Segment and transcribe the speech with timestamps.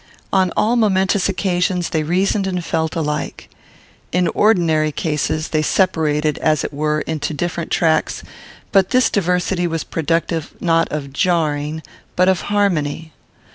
[0.33, 3.49] On all momentous occasions, they reasoned and felt alike.
[4.11, 8.23] In ordinary cases, they separated, as it were, into different tracks;
[8.71, 11.83] but this diversity was productive not of jarring,
[12.15, 13.13] but of harmony.